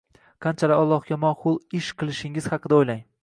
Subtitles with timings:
[0.45, 3.05] qanchalar Allohga ma’qul ish qilishingiz haqida o‘ylang.